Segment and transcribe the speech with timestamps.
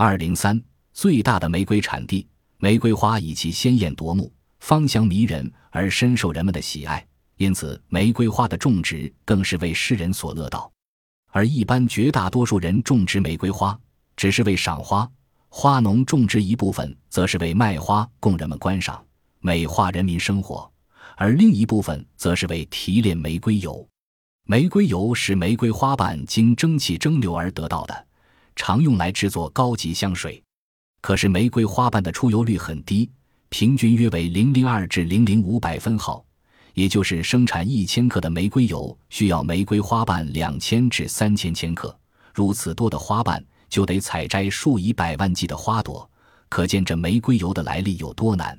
[0.00, 2.24] 二零三最大的玫瑰产地，
[2.58, 7.04] 玫瑰花以其鲜艳夺目、芳香迷人而深受人们的喜爱，
[7.36, 10.70] 因此玫瑰花的种植更是为世人所乐道。
[11.32, 13.76] 而一般绝大多数人种植玫瑰花，
[14.14, 15.04] 只是为赏花；
[15.48, 19.04] 花农种植一部分，则是为卖花供人们观赏，
[19.40, 20.70] 美化人民生活；
[21.16, 23.84] 而另一部分，则是为提炼玫瑰油。
[24.44, 28.06] 玫瑰油是玫瑰花瓣经蒸汽蒸馏而得到的，
[28.58, 30.42] 常用来制作高级香水。
[31.00, 33.08] 可是玫瑰花瓣的出油率很低，
[33.50, 36.22] 平均约为零零二至零零五百分号。
[36.74, 41.96] 也就是生产一千克的玫瑰油需要玫瑰花瓣两千至三千千克，
[42.34, 46.08] 如此多的花瓣就得采摘数以百万计的花朵，
[46.48, 48.56] 可见这玫瑰油的来历有多难。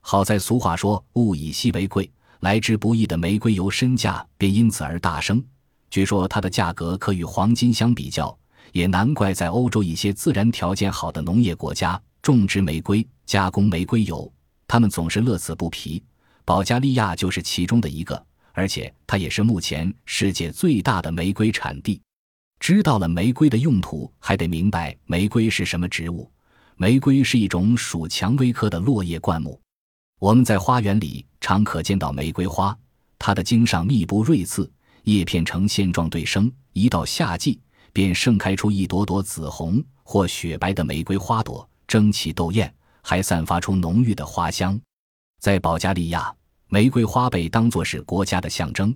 [0.00, 2.08] 好在俗话说“物以稀为贵”，
[2.40, 5.44] 来之不易的玫瑰油身价便因此而大升。
[5.90, 8.36] 据说它的价格可与黄金相比较，
[8.72, 14.30] 也难怪在欧洲一些自然条件好的农业国家种植玫瑰、加工玫瑰油，
[14.66, 16.02] 他们总是乐此不疲。
[16.44, 22.00] 保加利亚就是其中的一个，而且它也是目前世界最大的玫瑰产地。
[22.58, 26.30] 知道了玫瑰的用途，还得明白玫瑰是什么植物。
[26.76, 29.60] 玫瑰是一种属蔷薇科的落叶灌木。
[30.18, 32.76] 我们在花园里常可见到玫瑰花，
[33.18, 34.70] 它的茎上密布锐刺，
[35.04, 36.50] 叶片呈线状对生。
[36.72, 37.60] 一到夏季，
[37.92, 42.72] 便盛开出一朵朵紫红或雪白的玫瑰花朵，争奇斗艳，
[43.02, 44.80] 还散发出浓郁的花香。
[45.40, 46.34] 在保加利亚。
[46.70, 48.94] 玫瑰花被当作是国家的象征，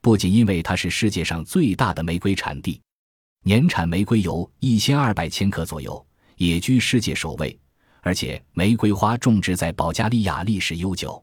[0.00, 2.80] 不仅因为它是世界上最大的玫瑰产地，
[3.44, 6.02] 年产玫瑰油一千二百千克左右，
[6.36, 7.54] 也居世界首位。
[8.00, 11.22] 而且，玫瑰花种植在保加利亚历史悠久。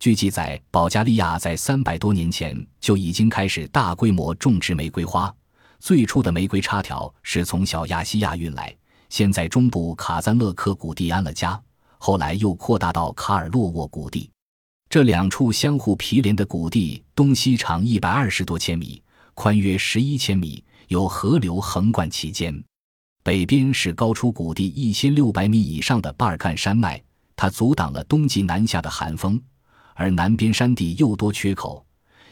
[0.00, 5.32] 据记载，保加利亚在三百多年前就已经开始大规模种植玫瑰花。
[5.80, 8.74] 最初的玫瑰插条是从小亚细亚运来，
[9.08, 11.60] 先在中部卡赞勒克谷地安了家，
[11.98, 14.28] 后来又扩大到卡尔洛沃谷地。
[14.90, 19.02] 这两处相互毗连的谷地，东西长一百二十多千米，
[19.34, 22.62] 宽约十一千米，有河流横贯其间。
[23.22, 27.00] 北边是高出谷地一千六百米以上的巴尔干山脉，
[27.36, 29.38] 它阻挡了冬季南下的寒风；
[29.94, 31.86] 而南边山地又多缺口，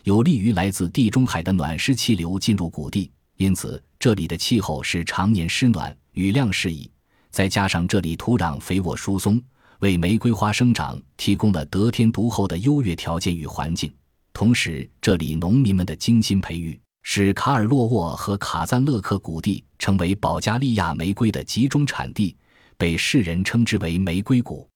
[0.04, 6.90] 有利于来自地中海的暖湿气流进入谷地，因此这里的气候是常年湿暖，雨量适宜。
[7.30, 9.42] 再加上这里土壤肥沃疏松。
[9.80, 13.92] 为玫瑰花生长提供了得天独厚的优越条件与环境，
[14.32, 22.34] 同时这里农民们的精心培育，使卡尔洛沃和卡赞勒克谷地成为保加利亚玫瑰的集中产地，
[22.78, 24.66] 被世人称之为“玫瑰谷”。